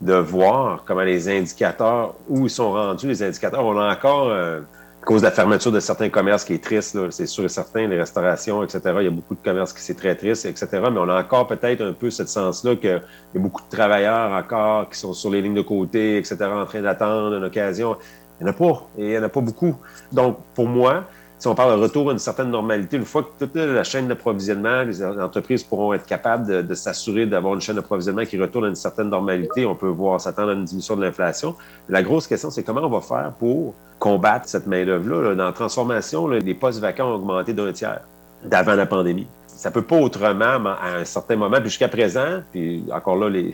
de 0.00 0.14
voir 0.14 0.84
comment 0.84 1.02
les 1.02 1.28
indicateurs, 1.28 2.14
où 2.28 2.44
ils 2.44 2.50
sont 2.50 2.72
rendus, 2.72 3.08
les 3.08 3.22
indicateurs, 3.22 3.64
on 3.64 3.78
a 3.78 3.92
encore, 3.92 4.28
euh, 4.28 4.60
à 5.02 5.04
cause 5.04 5.22
de 5.22 5.26
la 5.26 5.32
fermeture 5.32 5.72
de 5.72 5.80
certains 5.80 6.10
commerces 6.10 6.44
qui 6.44 6.52
est 6.52 6.62
triste, 6.62 6.96
c'est 7.10 7.26
sûr 7.26 7.44
et 7.44 7.48
certain, 7.48 7.88
les 7.88 7.98
restaurations, 7.98 8.62
etc., 8.62 8.80
il 8.98 9.04
y 9.04 9.06
a 9.06 9.10
beaucoup 9.10 9.34
de 9.34 9.42
commerces 9.42 9.72
qui 9.72 9.80
c'est 9.80 9.94
très 9.94 10.14
triste, 10.14 10.44
etc., 10.44 10.68
mais 10.74 10.98
on 10.98 11.08
a 11.08 11.18
encore 11.18 11.48
peut-être 11.48 11.80
un 11.80 11.92
peu 11.92 12.10
ce 12.10 12.24
sens-là 12.24 12.76
qu'il 12.76 12.90
y 13.34 13.38
a 13.38 13.40
beaucoup 13.40 13.62
de 13.62 13.74
travailleurs 13.74 14.32
encore 14.32 14.90
qui 14.90 14.98
sont 14.98 15.12
sur 15.12 15.30
les 15.30 15.42
lignes 15.42 15.54
de 15.54 15.62
côté, 15.62 16.18
etc., 16.18 16.36
en 16.52 16.66
train 16.66 16.82
d'attendre 16.82 17.36
une 17.36 17.44
occasion. 17.44 17.96
Il 18.40 18.44
n'y 18.44 18.50
en 18.50 18.52
a 18.52 18.56
pas, 18.56 18.86
et 18.98 19.04
il 19.04 19.08
n'y 19.10 19.18
en 19.18 19.22
a 19.22 19.28
pas 19.28 19.40
beaucoup. 19.40 19.76
Donc, 20.12 20.38
pour 20.54 20.68
moi, 20.68 21.04
si 21.38 21.48
on 21.48 21.54
parle 21.54 21.76
de 21.76 21.82
retour 21.82 22.08
à 22.08 22.12
une 22.12 22.18
certaine 22.18 22.50
normalité, 22.50 22.96
une 22.96 23.04
fois 23.04 23.22
que 23.22 23.44
toute 23.44 23.54
la 23.56 23.84
chaîne 23.84 24.08
d'approvisionnement, 24.08 24.82
les 24.82 25.04
entreprises 25.04 25.62
pourront 25.64 25.92
être 25.92 26.06
capables 26.06 26.66
de, 26.66 26.74
s'assurer 26.74 27.26
d'avoir 27.26 27.54
une 27.54 27.60
chaîne 27.60 27.76
d'approvisionnement 27.76 28.24
qui 28.24 28.40
retourne 28.40 28.64
à 28.64 28.68
une 28.68 28.74
certaine 28.74 29.10
normalité, 29.10 29.66
on 29.66 29.74
peut 29.74 29.88
voir 29.88 30.20
s'attendre 30.20 30.50
à 30.50 30.54
une 30.54 30.64
diminution 30.64 30.96
de 30.96 31.02
l'inflation. 31.04 31.54
La 31.88 32.02
grosse 32.02 32.26
question, 32.26 32.50
c'est 32.50 32.62
comment 32.62 32.80
on 32.82 32.88
va 32.88 33.00
faire 33.00 33.32
pour 33.38 33.74
combattre 33.98 34.48
cette 34.48 34.66
main-d'œuvre-là. 34.66 35.34
Dans 35.34 35.44
la 35.44 35.52
transformation, 35.52 36.26
les 36.26 36.54
postes 36.54 36.80
vacants 36.80 37.10
ont 37.10 37.16
augmenté 37.16 37.52
d'un 37.52 37.72
tiers 37.72 38.00
d'avant 38.44 38.74
la 38.74 38.86
pandémie 38.86 39.26
ça 39.56 39.70
peut 39.70 39.82
pas 39.82 39.96
autrement 39.96 40.44
à 40.66 40.98
un 40.98 41.04
certain 41.04 41.36
moment. 41.36 41.56
Puis 41.56 41.70
jusqu'à 41.70 41.88
présent, 41.88 42.42
puis 42.52 42.84
encore 42.92 43.16
là, 43.16 43.30
les, 43.30 43.52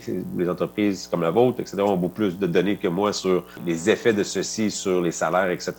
entreprises 0.49 1.07
comme 1.07 1.21
la 1.21 1.31
vôtre, 1.31 1.61
etc., 1.61 1.77
ont 1.81 1.95
beaucoup 1.95 2.15
plus 2.15 2.37
de 2.37 2.45
données 2.45 2.75
que 2.75 2.89
moi 2.89 3.13
sur 3.13 3.45
les 3.65 3.89
effets 3.89 4.11
de 4.11 4.23
ceci 4.23 4.69
sur 4.69 5.01
les 5.01 5.11
salaires, 5.11 5.49
etc. 5.49 5.73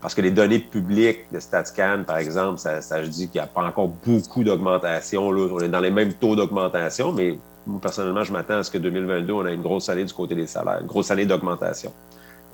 Parce 0.00 0.14
que 0.14 0.22
les 0.22 0.30
données 0.30 0.58
publiques 0.58 1.30
de 1.32 1.38
StatsCan, 1.38 2.04
par 2.06 2.16
exemple, 2.16 2.58
ça, 2.58 2.80
ça 2.80 3.02
je 3.04 3.08
dis 3.08 3.28
qu'il 3.28 3.40
n'y 3.40 3.44
a 3.44 3.46
pas 3.46 3.62
encore 3.62 3.88
beaucoup 3.88 4.42
d'augmentation. 4.42 5.28
On 5.28 5.60
est 5.60 5.68
dans 5.68 5.80
les 5.80 5.90
mêmes 5.90 6.14
taux 6.14 6.34
d'augmentation, 6.34 7.12
mais 7.12 7.38
moi, 7.66 7.78
personnellement, 7.80 8.24
je 8.24 8.32
m'attends 8.32 8.58
à 8.58 8.62
ce 8.62 8.70
que 8.70 8.78
2022, 8.78 9.32
on 9.34 9.46
ait 9.46 9.54
une 9.54 9.62
grosse 9.62 9.90
année 9.90 10.04
du 10.04 10.14
côté 10.14 10.34
des 10.34 10.46
salaires, 10.46 10.78
une 10.80 10.86
grosse 10.86 11.10
année 11.10 11.26
d'augmentation. 11.26 11.92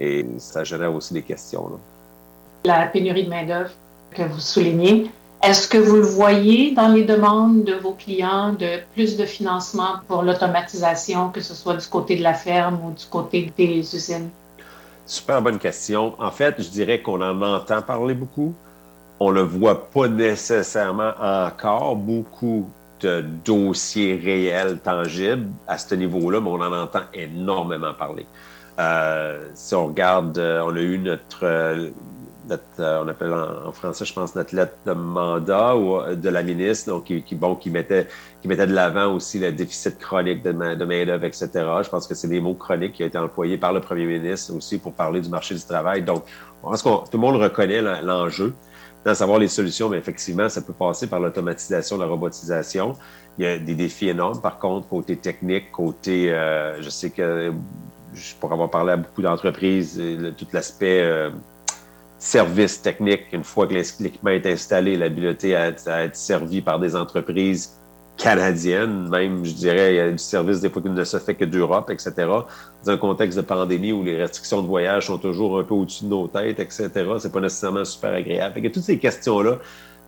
Et 0.00 0.26
ça 0.38 0.64
génère 0.64 0.92
aussi 0.92 1.14
des 1.14 1.22
questions. 1.22 1.78
La 2.64 2.88
pénurie 2.88 3.24
de 3.24 3.30
main-d'œuvre 3.30 3.70
que 4.10 4.22
vous 4.22 4.40
soulignez, 4.40 5.10
est-ce 5.44 5.68
que 5.68 5.76
vous 5.76 5.96
le 5.96 6.02
voyez 6.02 6.72
dans 6.74 6.88
les 6.88 7.04
demandes 7.04 7.64
de 7.64 7.74
vos 7.74 7.92
clients 7.92 8.54
de 8.54 8.80
plus 8.94 9.18
de 9.18 9.26
financement 9.26 9.96
pour 10.08 10.22
l'automatisation, 10.22 11.28
que 11.28 11.42
ce 11.42 11.54
soit 11.54 11.76
du 11.76 11.86
côté 11.86 12.16
de 12.16 12.22
la 12.22 12.32
ferme 12.32 12.80
ou 12.82 12.92
du 12.92 13.04
côté 13.04 13.52
des 13.56 13.80
usines? 13.94 14.30
Super 15.04 15.42
bonne 15.42 15.58
question. 15.58 16.14
En 16.18 16.30
fait, 16.30 16.54
je 16.58 16.70
dirais 16.70 17.02
qu'on 17.02 17.20
en 17.20 17.42
entend 17.42 17.82
parler 17.82 18.14
beaucoup. 18.14 18.54
On 19.20 19.32
ne 19.32 19.42
voit 19.42 19.90
pas 19.90 20.08
nécessairement 20.08 21.12
encore 21.20 21.96
beaucoup 21.96 22.70
de 23.00 23.22
dossiers 23.44 24.16
réels, 24.16 24.78
tangibles 24.78 25.50
à 25.68 25.76
ce 25.76 25.94
niveau-là, 25.94 26.40
mais 26.40 26.48
on 26.48 26.60
en 26.62 26.72
entend 26.72 27.02
énormément 27.12 27.92
parler. 27.92 28.26
Euh, 28.78 29.50
si 29.52 29.74
on 29.74 29.88
regarde, 29.88 30.38
euh, 30.38 30.64
on 30.64 30.74
a 30.74 30.80
eu 30.80 30.98
notre, 30.98 31.92
euh, 32.50 33.02
on 33.02 33.08
appelle 33.08 33.32
en, 33.32 33.72
français, 33.72 34.04
je 34.04 34.12
pense, 34.12 34.34
notre 34.34 34.54
lettre 34.54 34.74
de 34.86 34.92
mandat 34.92 35.76
ou, 35.76 35.96
euh, 35.96 36.14
de 36.14 36.28
la 36.28 36.42
ministre, 36.42 36.90
donc 36.90 37.04
qui, 37.04 37.34
bon, 37.34 37.54
qui 37.56 37.70
mettait, 37.70 38.06
qui 38.42 38.48
mettait 38.48 38.66
de 38.66 38.74
l'avant 38.74 39.14
aussi 39.14 39.38
le 39.38 39.52
déficit 39.52 39.98
chronique 39.98 40.42
de, 40.42 40.52
main-d'œuvre, 40.52 41.24
etc. 41.24 41.48
Je 41.54 41.88
pense 41.88 42.06
que 42.06 42.14
c'est 42.14 42.28
des 42.28 42.40
mots 42.40 42.54
chroniques 42.54 42.92
qui 42.92 43.04
ont 43.04 43.06
été 43.06 43.18
employés 43.18 43.58
par 43.58 43.72
le 43.72 43.80
premier 43.80 44.06
ministre 44.06 44.54
aussi 44.54 44.78
pour 44.78 44.92
parler 44.92 45.20
du 45.20 45.28
marché 45.28 45.54
du 45.54 45.62
travail. 45.62 46.02
Donc, 46.02 46.24
je 46.26 46.68
pense 46.68 46.82
que 46.82 46.88
tout 46.88 47.16
le 47.16 47.18
monde 47.18 47.36
reconnaît 47.36 47.82
l'enjeu. 48.02 48.54
Dans 49.04 49.14
savoir 49.14 49.38
les 49.38 49.48
solutions, 49.48 49.90
mais 49.90 49.98
effectivement, 49.98 50.48
ça 50.48 50.62
peut 50.62 50.72
passer 50.72 51.06
par 51.06 51.20
l'automatisation, 51.20 51.98
la 51.98 52.06
robotisation. 52.06 52.94
Il 53.36 53.44
y 53.44 53.46
a 53.46 53.58
des 53.58 53.74
défis 53.74 54.08
énormes, 54.08 54.40
par 54.40 54.58
contre, 54.58 54.88
côté 54.88 55.16
technique, 55.16 55.70
côté, 55.72 56.32
euh, 56.32 56.80
je 56.80 56.88
sais 56.88 57.10
que, 57.10 57.52
pour 58.40 58.50
avoir 58.50 58.70
parlé 58.70 58.92
à 58.92 58.96
beaucoup 58.96 59.20
d'entreprises, 59.20 60.00
tout 60.38 60.46
l'aspect 60.54 61.30
service 62.24 62.80
technique, 62.80 63.26
une 63.32 63.44
fois 63.44 63.66
que 63.66 63.74
l'équipement 63.74 64.30
est 64.30 64.46
installé, 64.46 64.96
l'habileté 64.96 65.54
à, 65.54 65.74
à, 65.86 66.04
être 66.04 66.16
servi 66.16 66.62
par 66.62 66.80
des 66.80 66.96
entreprises 66.96 67.78
canadiennes, 68.16 69.10
même, 69.10 69.44
je 69.44 69.52
dirais, 69.52 69.92
il 69.92 69.96
y 69.96 70.00
a 70.00 70.10
du 70.10 70.16
service 70.16 70.60
des 70.60 70.70
fois 70.70 70.80
qui 70.80 70.88
ne 70.88 71.04
se 71.04 71.18
fait 71.18 71.34
que 71.34 71.44
d'Europe, 71.44 71.90
etc. 71.90 72.12
Dans 72.16 72.92
un 72.92 72.96
contexte 72.96 73.36
de 73.36 73.42
pandémie 73.42 73.92
où 73.92 74.02
les 74.02 74.16
restrictions 74.16 74.62
de 74.62 74.66
voyage 74.66 75.08
sont 75.08 75.18
toujours 75.18 75.58
un 75.58 75.64
peu 75.64 75.74
au-dessus 75.74 76.04
de 76.04 76.08
nos 76.08 76.26
têtes, 76.26 76.60
etc., 76.60 76.90
c'est 77.18 77.30
pas 77.30 77.40
nécessairement 77.40 77.84
super 77.84 78.14
agréable. 78.14 78.54
Fait 78.54 78.70
toutes 78.70 78.84
ces 78.84 78.98
questions-là 78.98 79.58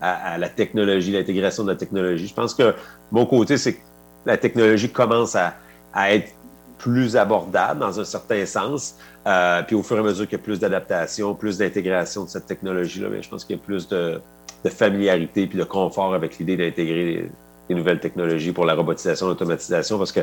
à, 0.01 0.39
la 0.39 0.49
technologie, 0.49 1.13
l'intégration 1.13 1.65
de 1.65 1.71
la 1.71 1.77
technologie, 1.77 2.29
je 2.29 2.35
pense 2.35 2.55
que 2.55 2.75
mon 3.13 3.27
côté, 3.27 3.59
c'est 3.59 3.75
que 3.75 3.81
la 4.25 4.39
technologie 4.39 4.89
commence 4.89 5.37
à, 5.37 5.55
à 5.93 6.15
être 6.15 6.33
plus 6.79 7.17
abordable 7.17 7.81
dans 7.81 7.99
un 7.99 8.05
certain 8.05 8.45
sens. 8.47 8.97
Euh, 9.27 9.63
puis 9.63 9.75
au 9.75 9.83
fur 9.83 9.97
et 9.97 10.01
à 10.01 10.03
mesure 10.03 10.27
qu'il 10.27 10.39
y 10.39 10.41
a 10.41 10.45
plus 10.45 10.59
d'adaptation, 10.59 11.35
plus 11.35 11.59
d'intégration 11.59 12.25
de 12.25 12.29
cette 12.29 12.47
technologie-là, 12.47 13.09
je 13.21 13.29
pense 13.29 13.45
qu'il 13.45 13.57
y 13.57 13.59
a 13.59 13.63
plus 13.63 13.89
de, 13.89 14.21
familiarité 14.69 15.47
puis 15.47 15.59
de 15.59 15.65
confort 15.65 16.13
avec 16.13 16.39
l'idée 16.39 16.57
d'intégrer 16.57 17.31
des 17.69 17.75
nouvelles 17.75 18.01
technologies 18.01 18.53
pour 18.53 18.65
la 18.65 18.75
robotisation, 18.75 19.29
l'automatisation, 19.29 19.97
parce 19.97 20.11
que 20.11 20.21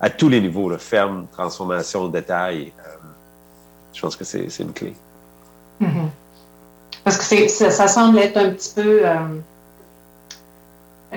à 0.00 0.10
tous 0.10 0.28
les 0.28 0.40
niveaux, 0.40 0.68
le 0.68 0.78
ferme, 0.78 1.26
transformation, 1.32 2.08
détail, 2.08 2.72
euh, 2.78 2.90
je 3.92 4.00
pense 4.00 4.16
que 4.16 4.24
c'est 4.24 4.48
une 4.60 4.72
clé. 4.72 4.94
Mm-hmm. 5.80 6.08
Parce 7.04 7.18
que 7.18 7.48
ça, 7.48 7.88
semble 7.88 8.18
être 8.18 8.36
un 8.36 8.50
petit 8.50 8.72
peu 8.74 9.06
euh, 9.06 9.14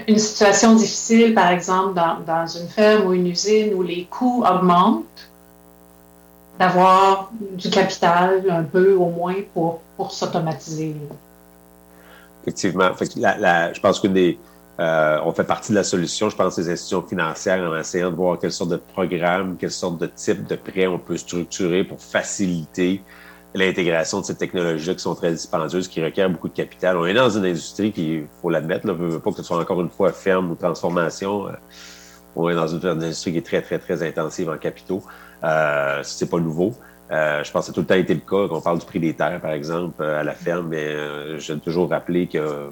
une 0.08 0.20
situation 0.20 0.76
difficile, 0.76 1.34
par 1.34 1.52
exemple, 1.52 1.94
dans, 1.94 2.20
dans, 2.26 2.48
une 2.48 2.68
ferme 2.68 3.08
ou 3.08 3.14
une 3.14 3.28
usine 3.28 3.74
où 3.74 3.84
les 3.84 4.06
coûts 4.06 4.44
augmentent, 4.48 5.30
d'avoir 6.58 7.30
du 7.52 7.70
capital 7.70 8.44
un 8.50 8.64
peu 8.64 8.94
au 8.94 9.10
moins 9.10 9.36
pour, 9.54 9.82
pour 9.96 10.12
s'automatiser. 10.12 10.96
Effectivement. 12.44 12.90
je 13.00 13.80
pense 13.80 14.00
qu'on 14.00 14.10
des. 14.10 14.40
Euh, 14.80 15.20
on 15.26 15.34
fait 15.34 15.44
partie 15.44 15.72
de 15.72 15.78
la 15.78 15.84
solution, 15.84 16.30
je 16.30 16.36
pense, 16.36 16.56
des 16.56 16.70
institutions 16.70 17.02
financières 17.02 17.68
en 17.68 17.76
essayant 17.76 18.12
de 18.12 18.16
voir 18.16 18.38
quelle 18.38 18.52
sorte 18.52 18.70
de 18.70 18.78
programme, 18.78 19.58
quelle 19.58 19.72
sorte 19.72 19.98
de 19.98 20.06
type 20.06 20.46
de 20.46 20.56
prêt 20.56 20.86
on 20.86 21.00
peut 21.00 21.18
structurer 21.18 21.84
pour 21.84 22.00
faciliter 22.00 23.02
l'intégration 23.54 24.22
de 24.22 24.26
ces 24.26 24.36
technologies 24.36 24.96
qui 24.96 25.02
sont 25.02 25.16
très 25.16 25.32
dispendieuses, 25.32 25.88
qui 25.88 26.04
requièrent 26.04 26.30
beaucoup 26.30 26.50
de 26.50 26.54
capital. 26.54 26.98
On 26.98 27.06
est 27.06 27.14
dans 27.14 27.30
une 27.30 27.46
industrie 27.46 27.92
qui, 27.92 28.14
il 28.16 28.28
faut 28.42 28.50
l'admettre, 28.50 28.86
ne 28.86 28.94
veut 28.94 29.20
pas 29.20 29.32
que 29.32 29.38
ce 29.38 29.44
soit 29.44 29.60
encore 29.60 29.82
une 29.82 29.90
fois 29.90 30.12
ferme 30.12 30.52
ou 30.52 30.56
transformation. 30.56 31.48
Euh, 31.48 31.52
on 32.36 32.50
est 32.50 32.56
dans 32.56 32.68
une, 32.68 32.86
industrie 32.86 33.32
qui 33.32 33.38
est 33.40 33.46
très, 33.46 33.62
très, 33.62 33.80
très 33.80 34.04
intensive 34.04 34.50
en 34.50 34.58
capitaux. 34.58 35.02
Euh, 35.44 36.02
c'est 36.04 36.30
pas 36.30 36.40
nouveau. 36.40 36.74
Euh, 37.12 37.44
je 37.44 37.52
pense 37.52 37.62
que 37.62 37.66
ça 37.68 37.72
a 37.72 37.74
tout 37.74 37.82
le 37.82 37.86
temps 37.86 37.96
été 37.96 38.14
le 38.14 38.20
cas. 38.20 38.48
Quand 38.50 38.58
on 38.58 38.62
parle 38.62 38.80
du 38.80 38.86
prix 38.86 39.00
des 39.00 39.14
terres, 39.14 39.40
par 39.42 39.52
exemple, 39.52 40.02
euh, 40.02 40.20
à 40.20 40.24
la 40.24 40.34
ferme, 40.34 40.68
mais 40.70 40.86
euh, 40.86 41.40
j'ai 41.40 41.58
toujours 41.60 41.90
rappelé 41.90 42.28
que 42.28 42.70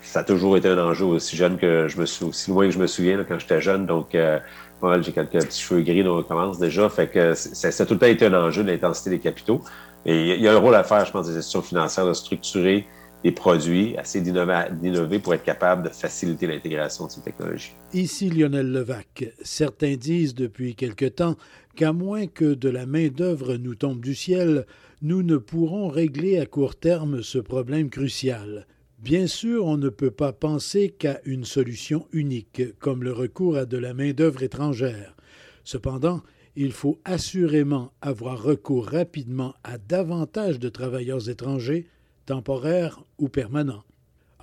ça 0.00 0.20
a 0.20 0.24
toujours 0.24 0.56
été 0.56 0.68
un 0.68 0.78
enjeu 0.78 1.04
aussi 1.06 1.36
jeune 1.36 1.58
que 1.58 1.88
je 1.88 1.98
me 1.98 2.06
suis, 2.06 2.24
aussi 2.24 2.50
loin 2.50 2.66
que 2.66 2.72
je 2.72 2.78
me 2.78 2.86
souviens 2.86 3.24
quand 3.24 3.38
j'étais 3.38 3.60
jeune. 3.60 3.86
Donc, 3.86 4.08
j'ai 4.12 5.12
quelques 5.12 5.30
petits 5.30 5.62
cheveux 5.62 5.82
gris, 5.82 6.02
donc 6.02 6.18
on 6.18 6.22
commence 6.22 6.58
déjà. 6.58 6.88
Fait 6.88 7.06
que 7.06 7.34
ça, 7.34 7.68
a 7.68 7.86
tout 7.86 7.94
le 7.94 8.00
temps 8.00 8.06
été 8.06 8.26
un 8.26 8.34
enjeu 8.34 8.64
de 8.64 8.70
l'intensité 8.70 9.10
des 9.10 9.20
capitaux. 9.20 9.62
Il 10.04 10.40
y 10.40 10.48
a 10.48 10.52
un 10.52 10.58
rôle 10.58 10.74
à 10.74 10.82
faire, 10.82 11.04
je 11.04 11.12
pense, 11.12 11.28
des 11.28 11.36
institutions 11.36 11.62
financières 11.62 12.06
de 12.06 12.12
structurer 12.12 12.86
des 13.22 13.30
produits, 13.30 13.96
assez 13.96 14.20
d'innover 14.20 15.20
pour 15.20 15.32
être 15.32 15.44
capable 15.44 15.84
de 15.84 15.88
faciliter 15.90 16.48
l'intégration 16.48 17.06
de 17.06 17.12
ces 17.12 17.20
technologies. 17.20 17.72
Ici 17.92 18.28
Lionel 18.28 18.72
Levac. 18.72 19.32
Certains 19.42 19.94
disent 19.94 20.34
depuis 20.34 20.74
quelque 20.74 21.04
temps 21.04 21.36
qu'à 21.76 21.92
moins 21.92 22.26
que 22.26 22.54
de 22.54 22.68
la 22.68 22.84
main-d'œuvre 22.84 23.56
nous 23.56 23.76
tombe 23.76 24.00
du 24.00 24.16
ciel, 24.16 24.66
nous 25.02 25.22
ne 25.22 25.36
pourrons 25.36 25.88
régler 25.88 26.40
à 26.40 26.46
court 26.46 26.74
terme 26.74 27.22
ce 27.22 27.38
problème 27.38 27.90
crucial. 27.90 28.66
Bien 28.98 29.28
sûr, 29.28 29.66
on 29.66 29.76
ne 29.76 29.88
peut 29.88 30.10
pas 30.10 30.32
penser 30.32 30.90
qu'à 30.90 31.20
une 31.24 31.44
solution 31.44 32.06
unique, 32.12 32.62
comme 32.78 33.04
le 33.04 33.12
recours 33.12 33.56
à 33.56 33.66
de 33.66 33.78
la 33.78 33.94
main-d'œuvre 33.94 34.42
étrangère. 34.42 35.16
Cependant, 35.64 36.22
il 36.56 36.72
faut 36.72 36.98
assurément 37.04 37.92
avoir 38.00 38.42
recours 38.42 38.86
rapidement 38.86 39.54
à 39.64 39.78
davantage 39.78 40.58
de 40.58 40.68
travailleurs 40.68 41.28
étrangers, 41.28 41.86
temporaires 42.26 43.02
ou 43.18 43.28
permanents. 43.28 43.84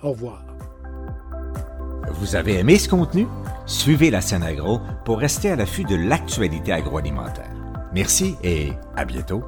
Au 0.02 0.10
revoir. 0.10 0.44
Vous 2.14 2.34
avez 2.34 2.58
aimé 2.58 2.78
ce 2.78 2.88
contenu? 2.88 3.26
Suivez 3.66 4.10
la 4.10 4.20
scène 4.20 4.42
agro 4.42 4.80
pour 5.04 5.18
rester 5.18 5.50
à 5.50 5.56
l'affût 5.56 5.84
de 5.84 5.94
l'actualité 5.94 6.72
agroalimentaire. 6.72 7.52
Merci 7.94 8.34
et 8.42 8.70
à 8.96 9.04
bientôt. 9.04 9.42